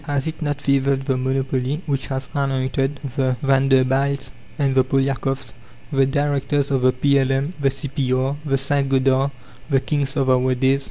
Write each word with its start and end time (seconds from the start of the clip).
Has 0.05 0.25
it 0.25 0.41
not 0.41 0.59
favoured 0.59 1.03
the 1.03 1.15
monopoly 1.15 1.83
which 1.85 2.07
has 2.07 2.27
anointed 2.33 2.99
the 3.15 3.37
Vanderbilts 3.43 4.31
and 4.57 4.73
the 4.73 4.83
Polyakoffs, 4.83 5.53
the 5.91 6.07
directors 6.07 6.71
of 6.71 6.81
the 6.81 6.91
P.L.M., 6.91 7.51
the 7.59 7.69
C.P.R., 7.69 8.35
the 8.43 8.57
St. 8.57 8.89
Gothard, 8.89 9.29
"the 9.69 9.79
kings 9.79 10.17
of 10.17 10.27
our 10.31 10.55
days"? 10.55 10.79